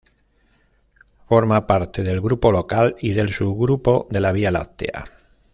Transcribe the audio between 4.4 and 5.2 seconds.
Láctea.